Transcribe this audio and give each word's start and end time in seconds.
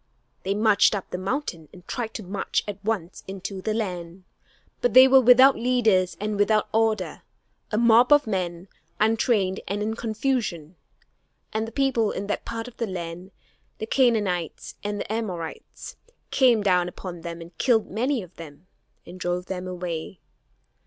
They 0.41 0.55
marched 0.55 0.95
up 0.95 1.11
the 1.11 1.19
mountain 1.19 1.69
and 1.71 1.87
tried 1.87 2.15
to 2.15 2.23
march 2.23 2.63
at 2.67 2.83
once 2.83 3.23
into 3.27 3.61
the 3.61 3.75
land. 3.75 4.23
But 4.81 4.95
they 4.95 5.07
were 5.07 5.21
without 5.21 5.55
leaders 5.55 6.17
and 6.19 6.39
without 6.39 6.69
order 6.73 7.21
a 7.69 7.77
mob 7.77 8.11
of 8.11 8.25
men, 8.25 8.67
untrained 8.99 9.59
and 9.67 9.83
in 9.83 9.95
confusion. 9.95 10.75
And 11.53 11.67
the 11.67 11.71
people 11.71 12.09
in 12.09 12.25
that 12.25 12.45
part 12.45 12.67
of 12.67 12.77
the 12.77 12.87
land, 12.87 13.29
the 13.77 13.85
Canaanites 13.85 14.73
and 14.83 14.99
the 14.99 15.13
Amorites, 15.13 15.97
came 16.31 16.63
down 16.63 16.89
upon 16.89 17.21
them 17.21 17.39
and 17.39 17.55
killed 17.59 17.87
many 17.87 18.23
of 18.23 18.37
them 18.37 18.65
and 19.05 19.19
drove 19.19 19.45
them 19.45 19.67
away. 19.67 20.19